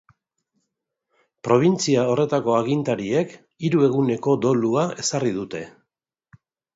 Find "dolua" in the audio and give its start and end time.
4.47-4.87